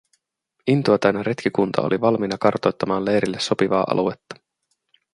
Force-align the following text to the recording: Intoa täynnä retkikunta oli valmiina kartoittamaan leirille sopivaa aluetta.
Intoa 0.67 0.97
täynnä 0.97 1.23
retkikunta 1.23 1.81
oli 1.81 2.01
valmiina 2.01 2.37
kartoittamaan 2.37 3.05
leirille 3.05 3.39
sopivaa 3.39 3.85
aluetta. 3.89 4.35